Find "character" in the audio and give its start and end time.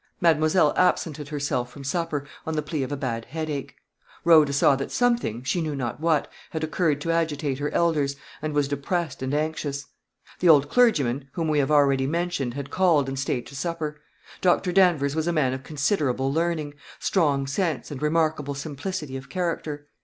19.29-19.85